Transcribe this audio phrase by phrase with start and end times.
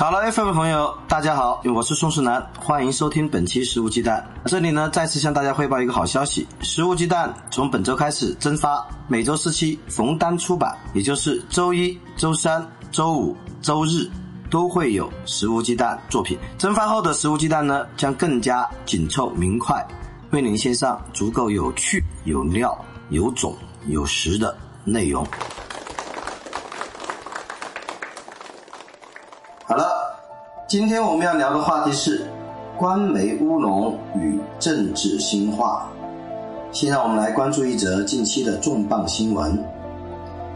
[0.00, 4.26] 好了 FM 的朋友，大家好，我是宋世南，欢迎收听本期《食物鸡蛋》。
[4.48, 14.08] 这里呢，再次向大家汇报一个好消息，《食物鸡蛋》从本周开始增发，每周四期逢单出版，也就是周一、周三、周五、周日
[14.50, 16.38] 都会有《食物鸡蛋》作品。
[16.56, 19.86] 增发后的《食物鸡蛋》呢，将更加紧凑明快，
[20.30, 22.74] 为您献上足够有趣、有料、
[23.10, 23.54] 有种、
[23.86, 25.26] 有实的内容。
[29.66, 29.86] 好了，
[30.70, 32.24] 今天我们要聊的话题是
[32.78, 35.90] 官媒乌龙与政治新化。
[36.70, 39.58] 先让我们来关注一则近期的重磅新闻：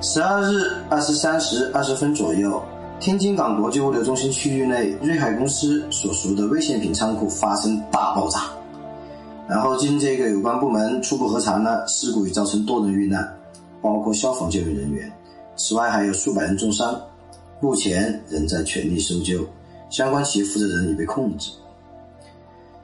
[0.01, 2.63] 十二日二十三时二十分左右，
[3.01, 8.43] 天津港国际物流中心区域内瑞海公司所属的危险品仓库发生大爆炸。
[9.49, 13.37] 然后经这个有关部门初步核查呢，事故已造成多人遇难，
[13.83, 15.11] 包括消防救援人员，
[15.57, 16.97] 此外还有数百人重伤。
[17.59, 19.45] 目前仍在全力搜救，
[19.95, 21.53] 相关企业负责人已被控制。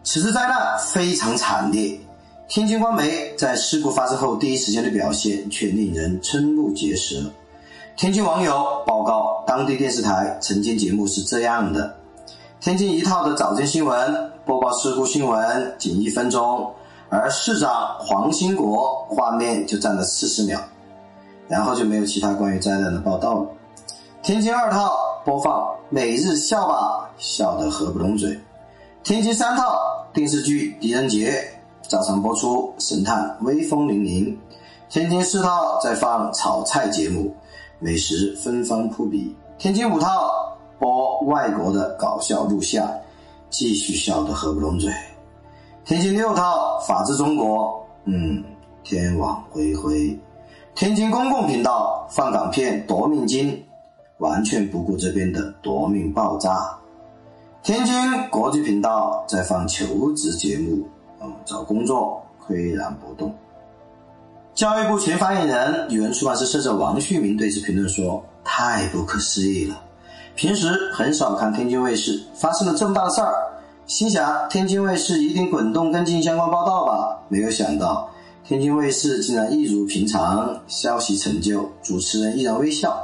[0.05, 1.98] 此次灾难非常惨烈，
[2.47, 7.16] 天津官媒在事故发生后第一时间的表现却令人瞠目结舌。
[7.97, 11.97] 天津网友报告，当地电视台曾经节目是这样的：
[12.61, 16.72] 天津一套的早间新闻播报事故新闻仅一分钟，
[17.08, 20.61] 而市长黄兴国画面就占了四十秒，
[21.48, 23.47] 然后就没有其他关于灾难的报道了。
[24.22, 24.94] 天津二套
[25.25, 25.61] 播放
[25.93, 28.39] 《每日笑吧》，笑得合不拢嘴。
[29.03, 29.77] 天津三套
[30.13, 31.33] 电视剧《狄仁杰》
[31.91, 34.37] 照常播出，神探威风凛凛。
[34.89, 37.34] 天津四套在放炒菜节目，
[37.81, 39.34] 美食芬芳扑鼻。
[39.59, 40.31] 天津五套
[40.79, 42.89] 播外国的搞笑录像，
[43.49, 44.93] 继续笑得合不拢嘴。
[45.84, 47.67] 天津六套《法治中国》，
[48.05, 48.45] 嗯，
[48.84, 50.17] 天网恢恢。
[50.77, 53.50] 天津公共频道放港片《夺命金》。
[54.20, 56.75] 完全不顾这边的夺命爆炸。
[57.62, 57.94] 天津
[58.31, 60.88] 国际频道在放求职节目，
[61.20, 63.34] 嗯，找工作岿然不动。
[64.54, 69.81] 教育部前发言人、语文出版社社长王旭明对此评论说：“太不可思议了！
[70.34, 73.32] 平时很少看天津卫视，发生了这么大的事儿，
[73.87, 77.19] 心想天津卫视一定滚动跟进相关报道吧。
[77.28, 78.10] 没有想到，
[78.42, 82.98] 天津卫视竟然一如平常，消息成就，主持人依然微笑。”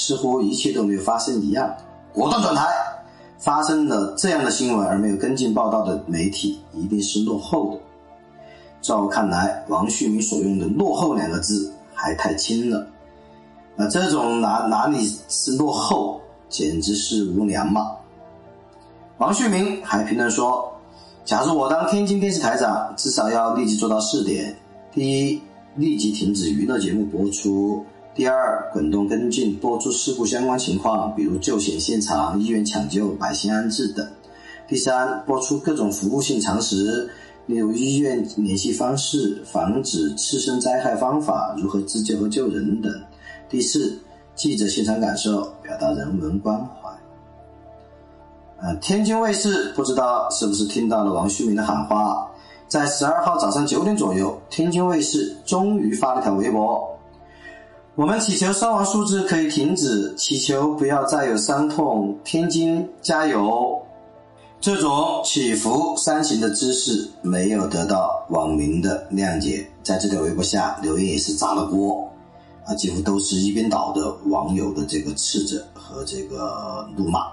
[0.00, 1.74] 似乎一切都没有发生一样，
[2.12, 2.66] 果断转台。
[3.38, 7.80] 发生了这样的新闻而没有跟进报道的媒体，一定是落后的。
[8.80, 12.84] 在我看来，王旭明所用的“落后”两个字还太轻了。
[13.76, 17.92] 那这种哪哪里是落后，简直是无良嘛！
[19.18, 20.72] 王旭明还评论说
[21.24, 24.56] ：“假如我当天津电视台长，至少要立即做到四点：
[24.92, 25.40] 第一，
[25.76, 34.04] 立即停止娱乐节目播出。”第二，滚动跟进播出事故相关情况，比如救险现场、医院抢救、百姓安置等。
[34.66, 37.08] 第三，播出各种服务性常识，
[37.46, 42.92] 例如医院联系方式、防止次生灾害方法、如何自救和救人等。
[43.48, 43.96] 第四，
[44.34, 46.90] 记者现场感受，表达人文关怀。
[48.60, 52.28] 呃，天津卫视不知道是不是听到了王旭明的喊话，
[52.66, 56.97] 在十二号早上九点左右，天津卫视终于发了条微博。
[57.98, 62.16] 我们祈求伤亡数字可以停止，祈求不要再有伤痛。
[62.22, 63.76] 天津加油！
[64.60, 72.08] 这种起伏煽情的姿势没有得到网民的谅解，在这条微博下留言也是炸了锅，
[72.64, 77.26] 啊，几乎都是一边倒的网友的这个斥责和这个怒骂。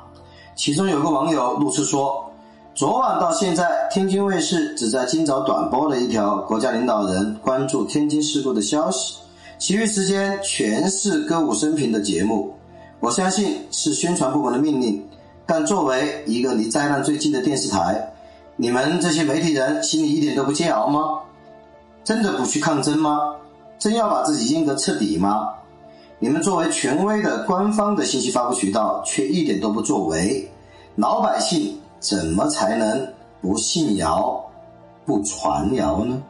[0.55, 2.25] 其中有个网友怒斥说
[2.73, 9.17] ：“昨晚到现在，天津卫视只在今早短播了一条国家领导人关注天津事故的消息。”
[9.57, 12.53] 其余时间全是歌舞升平的节目，
[12.99, 15.01] 我相信是宣传部门的命令。
[15.45, 18.13] 但作为一个离灾难最近的电视台，
[18.57, 21.21] 你们这些媒体人心里一点都不煎熬吗？
[22.03, 23.35] 真的不去抗争吗？
[23.79, 25.49] 真要把自己阉割彻底吗？
[26.19, 30.49] 你们作为权威的官方的信息发布渠道，却一点都不作为，
[30.95, 33.07] 老百姓怎么才能
[33.41, 34.43] 不信谣、
[35.05, 36.21] 不传谣呢？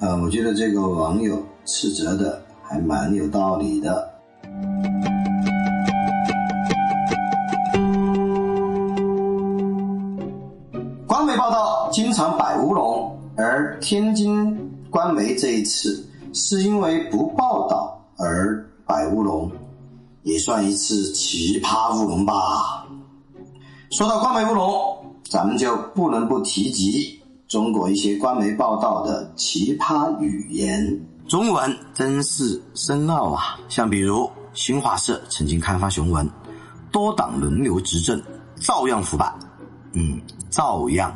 [0.00, 2.42] 呃，我觉得这个网友斥责的。
[2.68, 4.12] 还蛮有道理的。
[11.06, 14.54] 官媒报道经常摆乌龙，而天津
[14.90, 19.50] 官媒这一次是因为不报道而摆乌龙，
[20.22, 22.86] 也算一次奇葩乌龙吧。
[23.92, 27.18] 说到官媒乌龙，咱们就不能不提及
[27.48, 31.00] 中国一些官媒报道的奇葩语言。
[31.28, 36.26] 中文真是深奥啊，像比如新华社曾经刊发雄文
[36.90, 38.20] ：“多党轮流执政，
[38.56, 39.30] 照样腐败。”
[39.92, 41.14] 嗯，照样。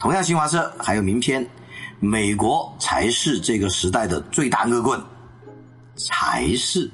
[0.00, 1.48] 同样，新华社还有名篇
[2.00, 5.00] ：“美国才是这个时代的最大恶棍。”
[5.94, 6.90] 才是。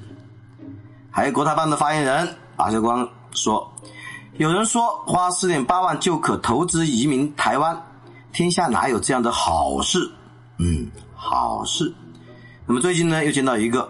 [1.09, 3.73] 还有国台办的发言人马晓光说
[4.37, 7.75] ：“有人说花四点八万就可投资移民台湾，
[8.31, 10.11] 天下哪有这样的好事？”
[10.59, 11.91] 嗯，好事。
[12.65, 13.89] 那么最近呢，又见到一个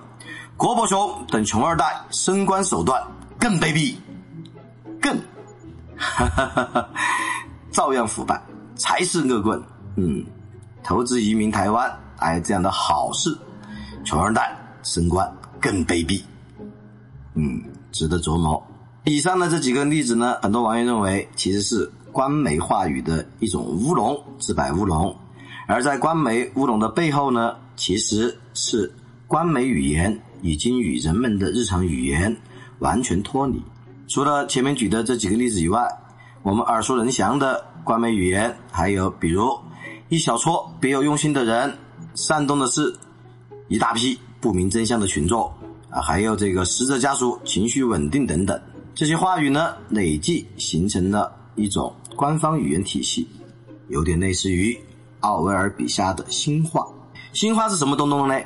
[0.58, 3.02] 郭伯雄等穷二代升官手段
[3.40, 3.96] 更卑鄙，
[5.02, 5.16] 更。
[5.96, 6.90] 哈哈哈哈
[7.72, 8.42] 照样腐败，
[8.76, 9.62] 才是恶棍。
[9.96, 10.26] 嗯，
[10.84, 13.38] 投资移民台湾，还有这样的好事，
[14.04, 15.32] 穷二代升官
[15.62, 16.22] 更卑鄙。
[17.36, 17.62] 嗯，
[17.92, 18.62] 值得琢磨。
[19.06, 25.16] 以上的这几个例子呢，很多网友认为其实是官媒话语的一种乌龙，自摆乌龙。
[25.68, 28.92] 而在官媒乌龙的背后呢，其实是
[29.28, 32.36] 官媒语言已经与人们的日常语言
[32.80, 33.62] 完全脱离。
[34.08, 35.88] 除了前面举的这几个例子以外，
[36.42, 39.58] 我们耳熟能详的官媒语言还有，比如
[40.10, 41.74] 一小撮别有用心的人
[42.14, 42.94] 煽动的是
[43.70, 45.50] 一大批不明真相的群众
[45.90, 48.62] 啊，还有这个死者家属情绪稳定等等，
[48.94, 53.28] 这些话语呢累计形成了一种官方语言体系，
[53.88, 54.78] 有点类似于
[55.22, 56.86] 奥威尔笔下的新话。
[57.34, 58.40] 新话是什么东东呢？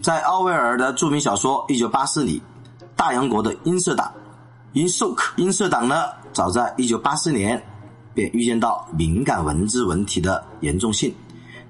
[0.00, 2.40] 在奥威尔的著名小说《一九八四》里，
[2.94, 4.10] 大洋国的音色党。
[4.72, 5.96] 因授课，音社党呢，
[6.32, 7.60] 早在一九八四年
[8.14, 11.12] 便预见到敏感文字问题的严重性，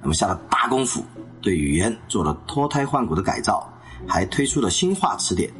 [0.03, 1.03] 那么下了大功夫，
[1.41, 3.67] 对语言做了脱胎换骨的改造，
[4.07, 5.51] 还推出了新话词典，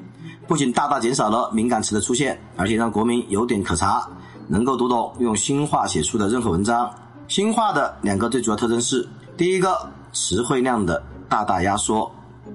[0.47, 4.07] 不仅大大减少了敏感词的出现，而且让国民有点可查，
[4.49, 6.95] 能够读懂用新话写出的任何文章。
[7.27, 9.09] 新话的两个最主要特征是：
[9.39, 12.11] 第一个，词汇量的大大压缩；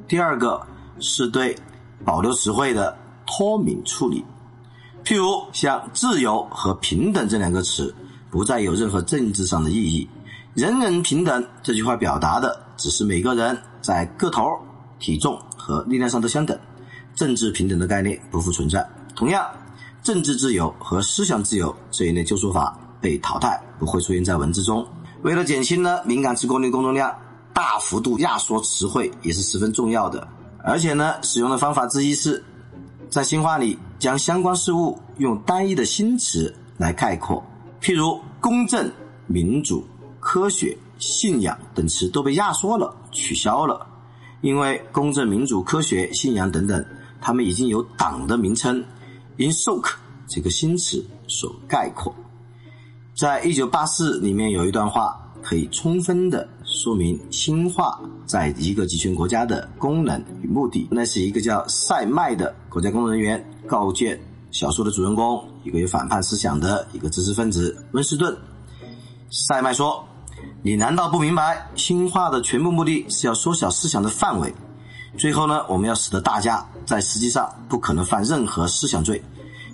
[0.07, 0.62] 第二个，
[1.00, 1.57] 是对
[2.04, 4.24] 保留词汇的脱敏处理。
[5.04, 7.94] 譬如像自由和平等这两个词，
[8.30, 10.10] 不再有任何政治上的意义。
[10.54, 14.44] 人人平等这句话表达的只是每个人在个头、
[15.00, 16.58] 体重和力量上都相等，
[17.13, 18.88] 政治平等的概念不复存在。
[19.16, 19.46] 同样，
[20.01, 24.86] 政治自由和思想自由这一类旧说法被淘汰，不会出现在文字中。
[25.22, 27.13] 为了减轻呢敏感词过滤工作量，
[27.56, 30.28] 大幅度压缩词汇也是十分重要的。
[30.60, 32.44] 而且呢，使用的方法之一是。
[33.07, 37.42] 在新话里，将相关事物用单一的新词来概括，
[37.80, 38.92] 譬如公正、
[39.28, 39.86] 民主、
[40.19, 43.88] 科学、信仰等词都被压缩了、取消了，
[44.42, 46.84] 因为公正、民主、科学、信仰等等，
[47.22, 48.84] 它们已经有党的名称
[49.38, 49.92] ，“in “soak”
[50.28, 52.13] 这个新词所概括。
[53.16, 55.22] 在一九八四里面有一段话。
[55.46, 60.86] 可以充分的说明新化在一个集权国家的功能与目的。
[60.92, 64.19] 那是一个叫塞麦的国家工作人员告诫
[64.51, 68.38] 小说的主人公，一个有反叛思想的一个知识分子温斯顿。
[69.29, 70.05] 塞麦说
[70.62, 74.53] ：“你难道不明白，新化的全部目的是要缩小思想的范围？
[75.17, 79.24] 最后呢，我们要使得大家在实际上不可能犯任何思想罪，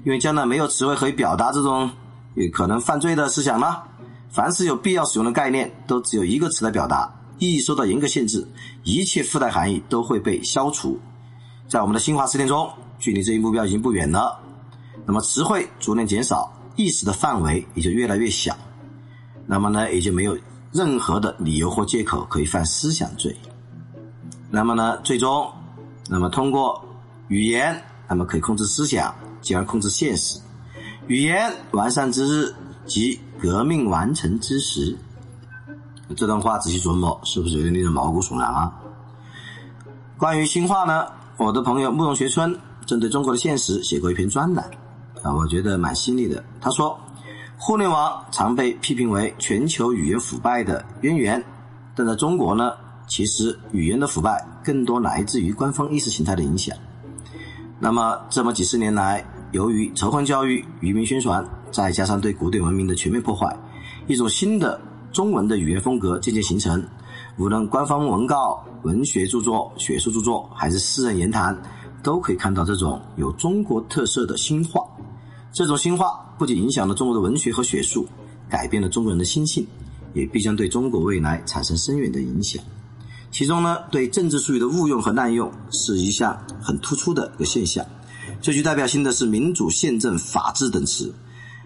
[0.05, 1.89] 因为将来没有词汇可以表达这种
[2.35, 3.85] 有可能犯罪的思想了。”
[4.31, 8.47] 凡是有必要使用的概念，都只有一个词来表达，意义受到严格限制，
[8.85, 10.97] 一切附带含义都会被消除。
[11.67, 14.39] 在我们的新华词典中，距离这一目标已经不远了。
[15.05, 18.55] 那么词汇逐年减少，意识的范围也就越来越小。
[19.45, 20.37] 那么呢，也就没有
[20.71, 23.35] 任何的理由或借口可以犯思想罪。
[24.49, 25.51] 那么呢，最终，
[26.07, 26.81] 那么通过
[27.27, 30.39] 语言，那么可以控制思想，进而控制现实。
[31.07, 32.55] 语言完善之日。
[32.87, 34.95] 即革命完成之时，
[36.15, 38.71] 这段话仔细琢磨，是不是有点令人毛骨悚然啊？
[40.15, 41.07] 关于新话呢，
[41.37, 42.55] 我的朋友慕容学春
[42.85, 44.69] 针对中国的现实写过一篇专栏，
[45.23, 46.43] 啊，我觉得蛮犀利的。
[46.61, 46.95] 他说，
[47.57, 51.43] 互联网常被批评为全球语言腐败的渊源，
[51.95, 52.73] 但在中国呢，
[53.07, 56.77] 其实语言的腐败更多来自于官方意识形态的影响。
[57.79, 63.57] 那么这么几十年来，由于仇恨教育、愚民宣传，再加上对古典文明的全面破坏，
[64.07, 64.79] 一种新的
[65.11, 66.83] 中文的语言风格渐渐形成。
[67.37, 71.57] 无论官方文告、文学著作、学术著作，还是私人言谈，
[72.03, 74.83] 都可以看到这种有中国特色的新话。
[75.53, 78.05] 这种新话不仅影响了中国的文学和学术，
[78.49, 79.65] 改变了中国人的心性，
[80.13, 82.61] 也必将对中国未来产生深远的影响。
[83.31, 87.85] 其中呢，对政治术语的误用和滥用是一项很突出的一个现象。
[88.41, 91.13] 最具代表性的是民主、宪政、法治等词。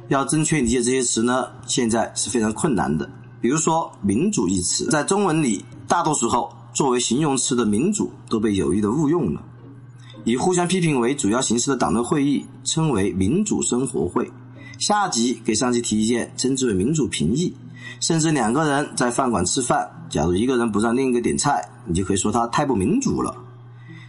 [0.07, 3.09] 要正确理解这些词呢，现在是非常困难的。
[3.41, 9.41] 比如说“民主”一词，在中文里，大多时候作为形容词的“民主”都被有意的误用了。
[10.23, 14.31] 以互相批评为主要形式的党内会议称为“民主生活会”，
[14.79, 17.55] 下级给上级提意见称之为“民主评议”。
[18.01, 23.35] 甚至两个人在饭馆吃饭，假如一个人不让另一个点菜，你就可以说他太不民主了。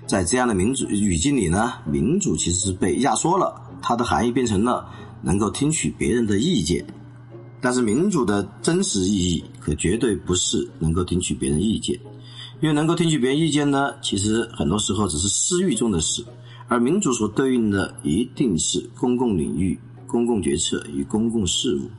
[0.06, 4.88] 在这样的民主语境里呢，民主其实是被压缩了，它的含义变成了
[5.26, 6.86] 能够听取别人的意见。
[7.60, 11.98] 但是民主的真实意义可绝对不是能够听取别人意见，
[12.60, 16.24] 因为能够听取别人意见呢，其实很多时候只是私欲中的事，
[16.68, 21.90] 而民主所对应的一定是公共领域、公共决策与公共事务。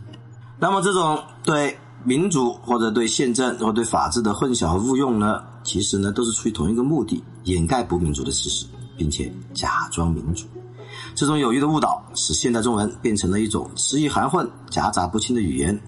[0.57, 8.65] 那么这种对民主或者对宪政或对法治的混淆和误用呢，其实呢都是出于同一个目的，掩盖不民主的事实，
[8.95, 10.45] 并且假装民主。
[11.17, 15.81] 这种有意的误导，使现代中文变成了一种词义含混、夹杂不清的语言。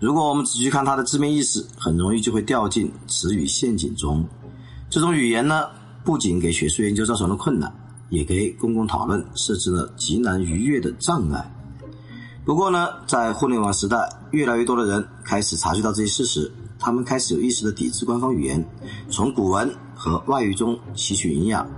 [0.00, 4.26] 如果我们只去看它的字面意思，很容易就会掉进词语陷阱中。
[4.88, 5.66] 这种语言呢，
[6.02, 7.70] 不仅给学术研究造成了困难，
[8.08, 11.44] 也给公共讨论设置了极难逾越的障碍。
[12.42, 13.98] 不过呢，在互联网时代，
[14.30, 18.66] 越来越多的人开始察觉到这些事实，他们开始有意识的抵制官方语言，
[19.10, 21.68] 从古文和外语中吸取营养。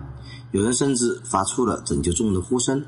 [0.53, 2.85] 有人甚至发出了拯救中文的呼声。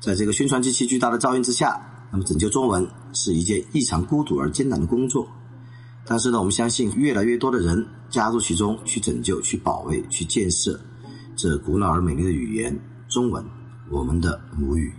[0.00, 1.80] 在这个宣传机器巨大的噪音之下，
[2.12, 5.26] 那么拯救中文是一件异常孤独而艰难的工作。
[6.06, 10.78] 但是呢，我们相信越来越多的人加入其中，去拯救、去保卫、去建设
[11.34, 13.42] 这古老而美丽的语言——中文，
[13.90, 14.92] 我们的母语。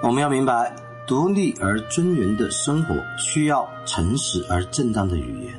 [0.00, 0.74] 我们要明白，
[1.08, 5.54] 独立而尊严的生活需要诚实而正当的语言，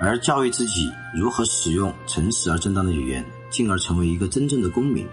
[0.00, 5.06] 而教育自己如何使用诚实而正当的语言，进而成为一个真正的公民，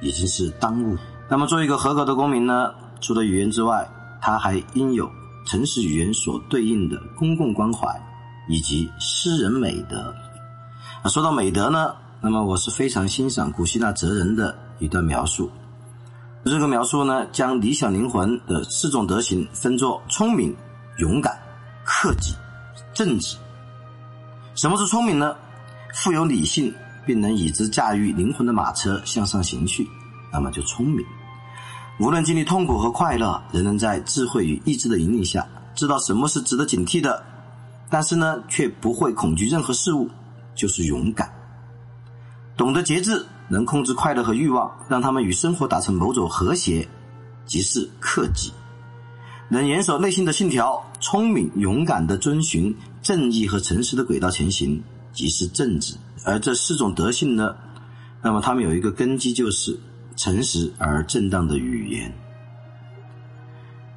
[0.00, 0.98] 已经是当务。
[1.30, 2.74] 那么，作为一个合格的公民呢？
[3.00, 3.88] 除了语言之外，
[4.20, 5.08] 他还应有
[5.44, 7.88] 诚实语言所对应的公共关怀
[8.48, 10.12] 以及诗人美德。
[11.02, 15.48] 啊，说到美德呢，那么我是非常欣赏古希腊哲人的一段描述。
[16.50, 20.54] 这个描述呢，将理想灵魂的四种德行分作聪明、
[20.98, 21.36] 勇敢、
[21.84, 22.34] 克己、
[22.94, 23.36] 正直。
[24.54, 25.34] 什么是聪明呢？
[25.92, 26.72] 富有理性，
[27.04, 29.88] 并能以之驾驭灵魂的马车向上行去，
[30.32, 31.04] 那么就聪明。
[31.98, 37.24] 无论经历痛苦和快乐，仍能在智慧与意志的引领下，知道什么是值得警惕的，
[37.90, 40.08] 但是呢，却不会恐惧任何事物，
[40.54, 41.28] 就是勇敢。
[42.56, 43.26] 懂得节制。
[43.48, 46.86] 能控制快乐和欲望，让他们与生活达成某种和谐，
[47.44, 48.50] 即是克己；
[49.48, 55.94] 能严守内心的信条，聪明勇敢地遵循正义和诚实的轨道前行，即是正直。
[56.24, 57.54] 而这四种德性呢，
[58.20, 59.78] 那么他们有一个根基，就是
[60.16, 62.12] 诚实而正当的语言。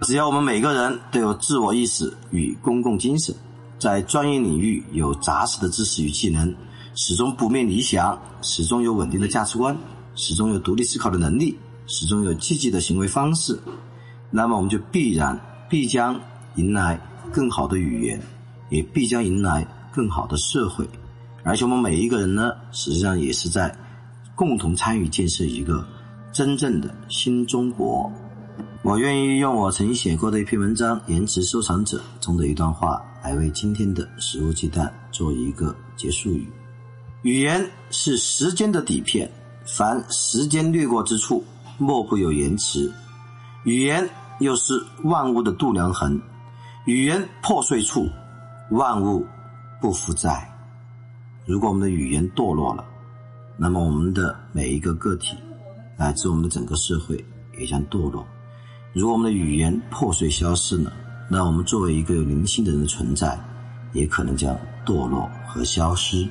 [0.01, 3.35] 只要我们每个人都有自我意识与公共精神，
[3.79, 6.55] 在专业领域有扎实的知识与技能。
[7.01, 9.75] 始终不灭理想，始终有稳定的价值观，
[10.15, 13.57] 始终有独立思考的能力，始终有积极的行为方式，
[14.29, 15.39] 那么我们就必然
[15.69, 16.19] 必将
[16.57, 16.99] 迎来
[17.31, 18.21] 更好的语言，
[18.69, 20.85] 也必将迎来更好的社会。
[21.43, 23.73] 而且我们每一个人呢，实际上也是在
[24.35, 25.87] 共同参与建设一个
[26.33, 28.11] 真正的新中国。
[28.83, 36.45] 我愿意用我曾经写过的一篇文章《延迟收藏者》中的一段话，来为今天的食物鸡蛋做一个结束语。
[37.23, 39.29] 语言是时间的底片，
[39.65, 41.43] 凡时间掠过之处，
[41.77, 42.89] 莫不有延迟。
[43.65, 44.09] 语言
[44.39, 46.19] 又是万物的度量衡，
[46.85, 48.07] 语言破碎处，
[48.71, 49.25] 万物
[49.81, 50.49] 不复在。
[51.45, 52.85] 如果我们的语言堕落了，
[53.57, 55.35] 那么我们的每一个个体，
[55.97, 57.23] 乃至我们的整个社会
[57.59, 58.25] 也将堕落。
[58.93, 60.93] 如果我们的语言破碎消失了，
[61.29, 63.37] 那我们作为一个有灵性的人的存在，
[63.91, 66.25] 也可能将堕落和消失。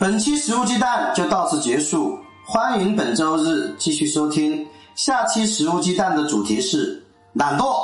[0.00, 4.64] 本期食物鸡蛋就到此结束，欢迎本周日继续收听。
[4.94, 7.74] 下期食物鸡蛋的主题是懒惰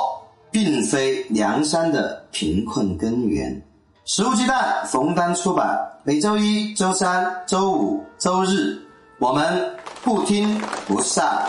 [0.49, 3.61] 并非梁山的贫困根源。
[4.05, 8.79] 食物鸡蛋冯丹出版，每周一、周三、周五、周日，
[9.19, 9.69] 我们
[10.01, 10.57] 不听
[10.87, 11.45] 不散。